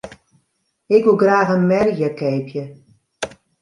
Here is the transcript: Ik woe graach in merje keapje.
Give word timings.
Ik 0.95 1.03
woe 1.05 1.17
graach 1.21 1.51
in 1.55 1.63
merje 1.71 2.07
keapje. 2.19 2.63